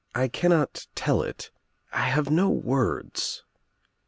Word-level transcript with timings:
—I 0.25 0.29
cannot 0.29 0.87
tell 0.95 1.21
it.— 1.21 1.51
I 1.93 2.05
have 2.05 2.31
no 2.31 2.49
words. 2.49 3.43